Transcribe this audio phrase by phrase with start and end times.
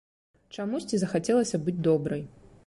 [0.55, 2.27] Чамусьці захацелася быць добрай.